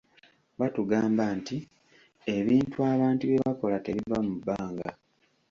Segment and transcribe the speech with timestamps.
[0.59, 1.57] Batugamba nti
[2.35, 4.89] ebintu abantu bye bakola tebiva mu bbanga.